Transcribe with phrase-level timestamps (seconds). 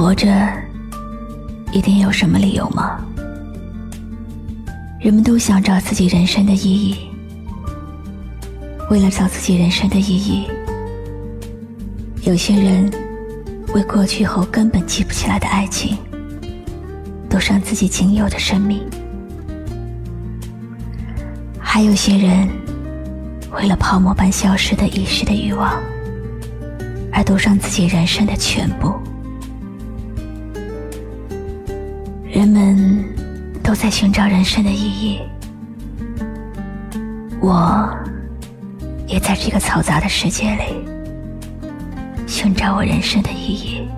[0.00, 0.26] 活着，
[1.72, 2.98] 一定有什么理由吗？
[4.98, 7.10] 人们都想找自己人生的意义。
[8.88, 10.48] 为了找自己人生的意义，
[12.22, 12.90] 有些人
[13.74, 15.98] 为过去后根本记不起来的爱情，
[17.28, 18.78] 赌上自己仅有的生命；
[21.58, 22.48] 还有些人
[23.52, 25.78] 为了泡沫般消失的一时的欲望，
[27.12, 28.98] 而赌上自己人生的全部。
[33.70, 35.20] 都在寻找人生的意义，
[37.40, 37.88] 我
[39.06, 40.84] 也在这个嘈杂的世界里
[42.26, 43.88] 寻找我人生的意义。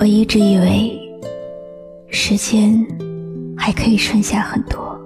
[0.00, 0.98] 我一直以为。
[2.10, 2.84] 时间
[3.68, 4.98] 还可以剩下很多，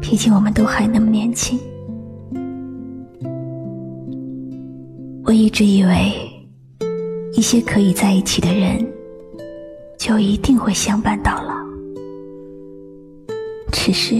[0.00, 1.56] 毕竟我们都还那么年轻。
[5.22, 6.12] 我一直以为，
[7.34, 8.84] 一些可以在一起的人，
[9.96, 11.54] 就一定会相伴到老。
[13.70, 14.14] 只是，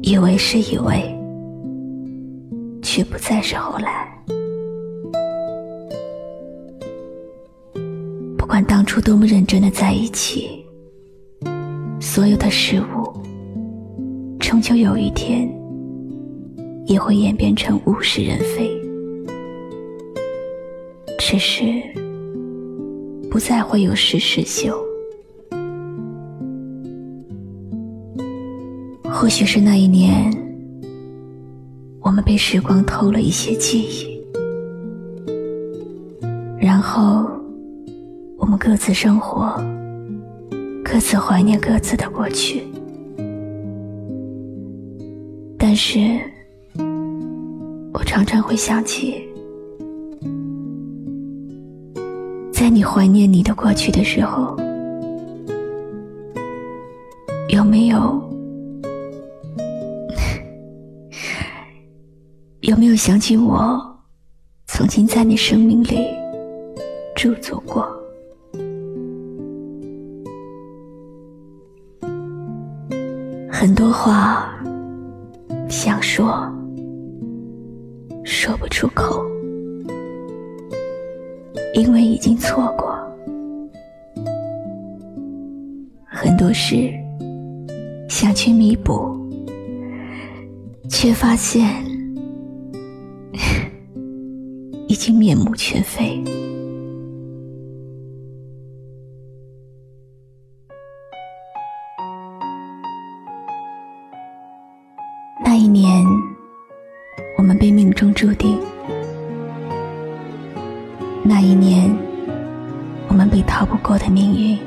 [0.00, 1.02] 以为是以为，
[2.80, 4.09] 却不再是后来。
[8.70, 10.64] 当初多么认真的在一起，
[12.00, 13.12] 所有的事物，
[14.38, 15.52] 终究有一天
[16.86, 18.70] 也会演变成物是人非。
[21.18, 21.64] 只是
[23.28, 24.72] 不再会有事事休。
[29.10, 30.32] 或许是那一年，
[32.02, 34.24] 我们被时光偷了一些记忆，
[36.56, 37.28] 然后。
[38.40, 39.54] 我们各自生活，
[40.82, 42.62] 各自怀念各自的过去。
[45.58, 45.98] 但是，
[47.92, 49.28] 我常常会想起，
[52.50, 54.56] 在你怀念你的过去的时候，
[57.50, 57.98] 有没有
[62.62, 63.78] 有没有想起我
[64.66, 66.06] 曾经在你生命里
[67.14, 67.86] 驻足过？
[78.70, 79.22] 出口，
[81.74, 82.86] 因为已经错过；
[86.06, 86.90] 很多事
[88.08, 89.14] 想去弥补，
[90.88, 91.84] 却发现
[94.86, 96.22] 已经面目全非。
[105.44, 106.06] 那一年，
[108.00, 108.56] 中注定；
[111.22, 111.94] 那一年，
[113.08, 114.58] 我们被逃不过的命运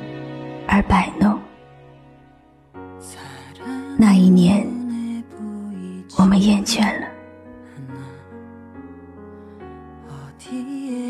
[0.67, 1.35] 而摆弄；
[3.97, 4.63] 那一年，
[6.15, 7.07] 我们厌倦了；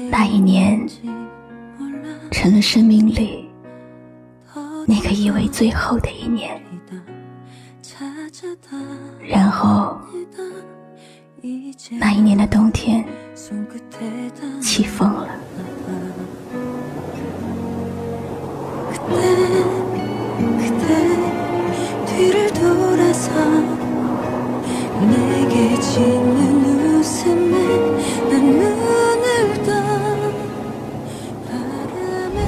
[0.10, 0.82] 那一年，
[2.32, 3.50] 成了生命里
[4.88, 6.58] 那个以为最后的一年。
[9.28, 9.98] 然后，
[12.00, 13.04] 那一年的冬天
[14.62, 15.28] 起风了。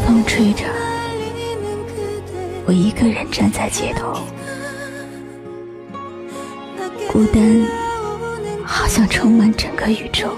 [0.07, 0.63] 风吹着，
[2.65, 4.13] 我一个人站在街头。
[7.11, 7.84] 孤单，
[8.85, 10.37] 好像充满整个宇宙。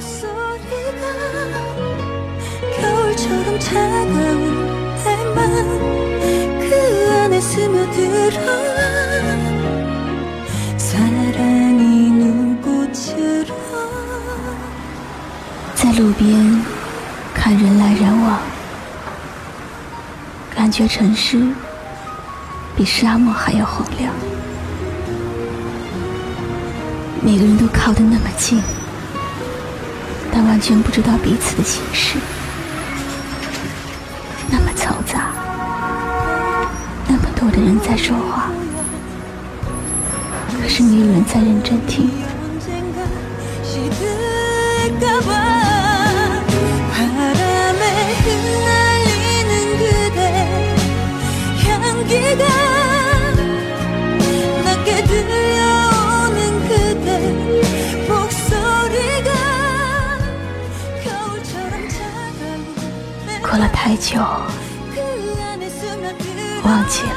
[15.76, 16.66] 在路边
[17.34, 18.40] 看人来人往
[20.56, 21.46] 感觉城市
[22.78, 24.37] 比沙漠还要荒凉
[27.28, 28.64] 每个人都靠得那么近，
[30.32, 32.18] 但完全不知道彼此的心事。
[34.50, 35.34] 那么嘈杂，
[37.06, 38.50] 那么多的人在说话，
[40.62, 42.10] 可是没有人在认真听。
[63.50, 64.20] 过了太久，
[66.64, 67.16] 忘记了，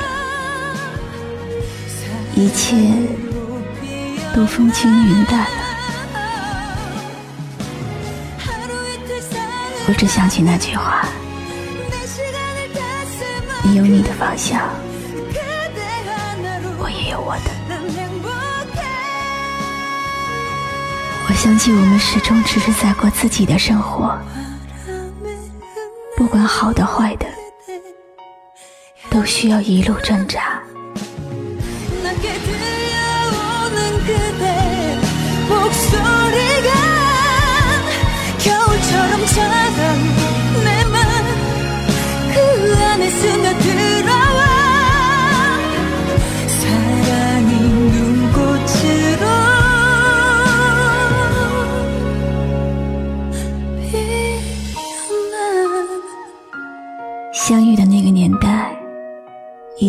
[2.37, 2.77] 一切
[4.33, 5.47] 都风轻云淡了。
[9.89, 11.05] 我只想起那句话：
[13.65, 14.63] 你有你的方向，
[16.79, 17.51] 我也有我的。
[21.29, 24.17] 我想起我们始终只是在过自己的生活。
[26.21, 27.27] 不管好的坏的，
[29.09, 30.63] 都需要一路挣扎。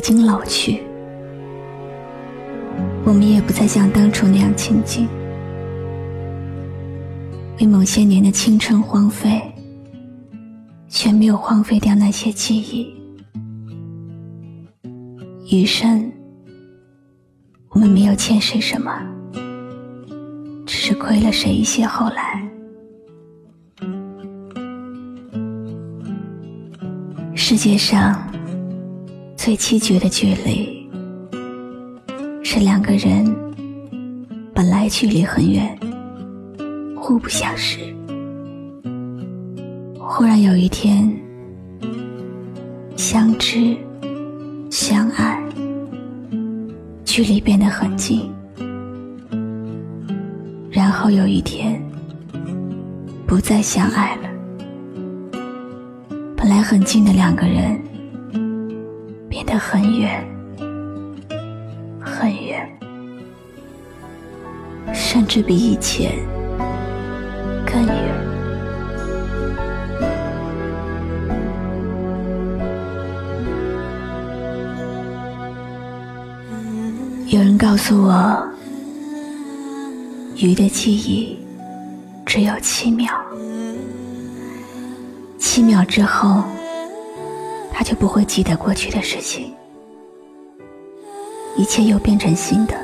[0.01, 0.81] 经老去，
[3.05, 5.07] 我们也不再像当初那样亲近。
[7.59, 9.39] 为某些年的青春荒废，
[10.89, 12.91] 却没有荒废掉那些记忆。
[15.51, 16.11] 余生，
[17.69, 18.91] 我们没有欠谁什么，
[20.65, 22.41] 只是亏了谁一些后来。
[27.35, 28.30] 世界上
[29.43, 30.87] 最凄绝的距离，
[32.43, 33.25] 是两个人
[34.53, 35.75] 本来距离很远，
[36.95, 37.79] 互不相识，
[39.97, 41.11] 忽然有一天
[42.95, 43.75] 相知
[44.69, 45.43] 相爱，
[47.03, 48.31] 距离变得很近，
[50.69, 51.83] 然后有一天
[53.25, 54.29] 不再相爱了。
[56.37, 57.81] 本来很近的两个人，
[59.51, 60.25] 得很远，
[61.99, 62.69] 很远，
[64.93, 66.13] 甚至比以前
[67.65, 67.95] 更远。
[77.27, 78.49] 有人告诉我，
[80.37, 81.37] 鱼的记忆
[82.25, 83.13] 只有七秒。
[85.37, 86.41] 七秒之后，
[87.81, 89.51] 他就不会记得过去的事情，
[91.57, 92.75] 一切又变成新的。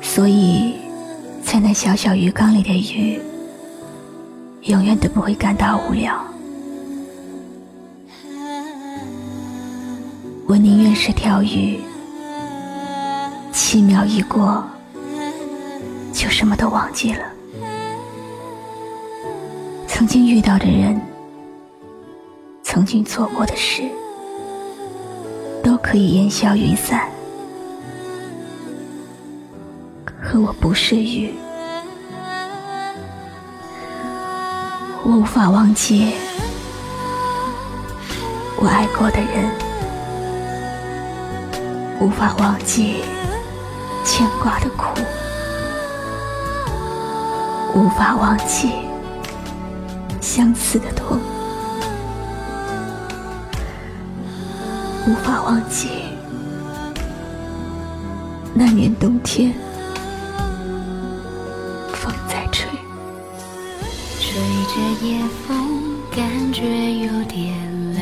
[0.00, 0.76] 所以，
[1.42, 3.20] 在那小小鱼缸里的鱼，
[4.62, 6.16] 永远都不会感到无聊。
[10.46, 11.80] 我宁愿是条鱼，
[13.50, 14.64] 七秒一过，
[16.12, 17.24] 就什么都忘记了。
[19.88, 21.00] 曾经遇到的人，
[22.76, 23.82] 曾经做过的事，
[25.64, 27.08] 都可以烟消云散。
[30.20, 31.32] 可我不是鱼，
[35.02, 36.12] 我无法忘记
[38.58, 39.50] 我爱过的人，
[41.98, 42.96] 无法忘记
[44.04, 45.00] 牵挂的苦，
[47.74, 48.72] 无法忘记。
[50.20, 51.18] 相思的痛，
[55.06, 55.88] 无法忘记。
[58.52, 59.54] 那年冬天，
[61.92, 62.68] 风在吹，
[64.18, 65.56] 吹着夜风，
[66.10, 67.54] 感觉有点
[67.94, 68.00] 累，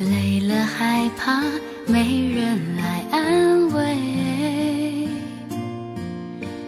[0.00, 1.42] 累了害怕
[1.86, 5.08] 没人来安慰，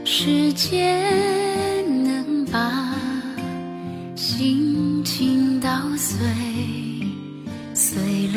[0.05, 1.05] 时间。
[2.05, 2.95] 能把
[4.15, 6.76] 心情捣，碎。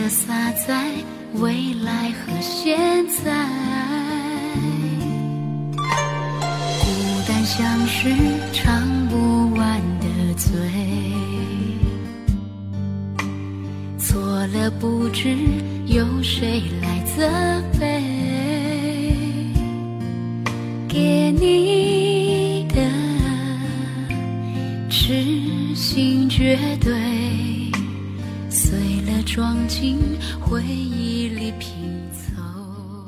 [0.09, 0.91] 洒在
[1.35, 2.77] 未来和现
[3.23, 3.47] 在。
[5.75, 6.87] 孤
[7.27, 8.09] 单像是
[8.51, 10.51] 唱不完的醉，
[13.99, 15.37] 错了不知
[15.85, 17.29] 有谁来责
[17.79, 18.01] 备，
[20.87, 22.81] 给你的
[24.89, 25.23] 痴
[25.75, 26.98] 心绝对，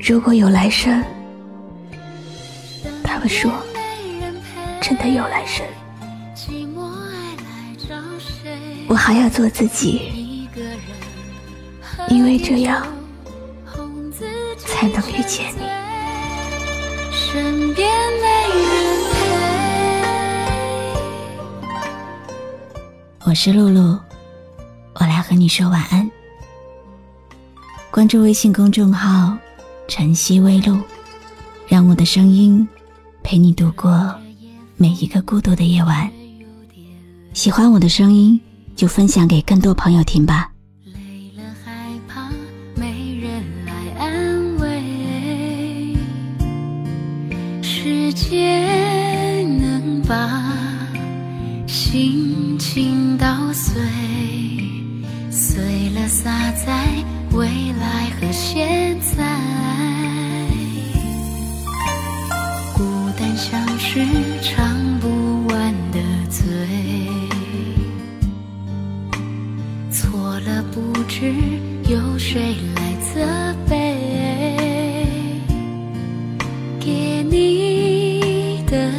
[0.04, 1.04] 如果有来生，
[3.04, 3.52] 他们说。
[4.82, 5.66] 真的有来生，
[8.90, 10.50] 我还要做自己，
[12.10, 12.86] 因为这样
[14.58, 15.62] 才能遇见你。
[17.12, 17.88] 身边
[18.20, 18.28] 没
[18.68, 19.16] 人陪。
[23.24, 23.98] 我是露露，
[24.96, 26.12] 我来和你说晚安。
[27.92, 29.38] 关注微信公众号
[29.90, 30.80] “晨曦微露”，
[31.68, 32.66] 让我的声音
[33.22, 34.16] 陪你度过。
[34.78, 36.10] 每一个孤独的夜晚，
[37.34, 38.40] 喜欢我的声音，
[38.78, 40.50] 就分享给更多朋友听吧。
[40.86, 40.94] 累
[41.36, 42.30] 了害怕
[42.78, 45.94] 没人来安慰，
[47.62, 50.58] 时间能把
[51.68, 53.82] 心情捣碎，
[55.30, 56.88] 碎了洒在
[57.34, 57.48] 未
[57.80, 59.24] 来和现在。
[62.74, 62.84] 孤
[63.18, 64.06] 单像是
[64.42, 66.44] 唱不完的醉，
[69.92, 71.34] 错了不知
[71.88, 73.76] 有谁来责备，
[76.80, 78.92] 给你的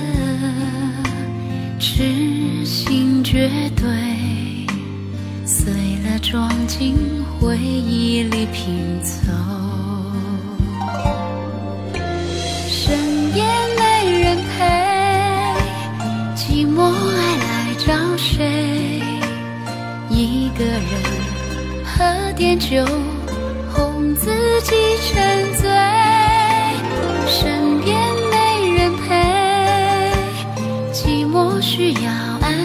[1.78, 3.86] 痴心绝对，
[5.44, 5.72] 碎
[6.04, 6.96] 了装进
[7.42, 9.32] 回忆里拼凑，
[12.68, 13.44] 身边
[13.76, 13.82] 没
[14.20, 14.64] 人陪，
[16.36, 19.02] 寂寞爱来找谁？
[20.08, 20.80] 一个人
[21.84, 22.86] 喝点酒，
[23.74, 24.30] 哄自
[24.62, 24.76] 己
[25.10, 25.68] 沉醉，
[27.26, 27.98] 身边
[28.30, 28.36] 没
[28.76, 29.02] 人陪，
[30.92, 32.08] 寂寞需要
[32.40, 32.61] 爱。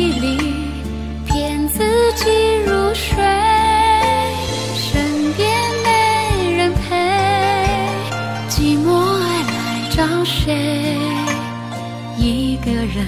[0.00, 0.38] 回忆里，
[1.26, 2.30] 骗自己
[2.64, 3.22] 入睡，
[4.74, 5.04] 身
[5.34, 5.46] 边
[5.84, 6.96] 没人陪，
[8.48, 9.54] 寂寞爱来
[9.90, 10.96] 找谁？
[12.16, 13.06] 一个人。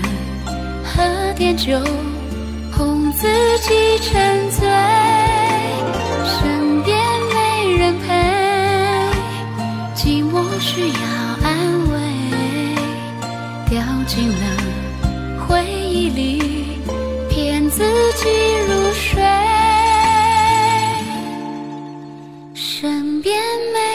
[0.85, 1.81] 喝点酒，
[2.77, 3.27] 哄自
[3.61, 4.69] 己沉醉，
[6.27, 6.95] 身边
[7.33, 8.13] 没人陪，
[9.95, 10.95] 寂寞需要
[11.43, 11.57] 安
[11.91, 11.97] 慰，
[13.71, 14.45] 掉进了
[15.49, 16.52] 回忆里，
[23.33, 23.92] 甜美。